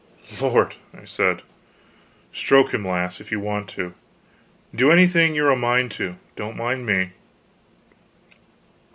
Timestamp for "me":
6.87-7.11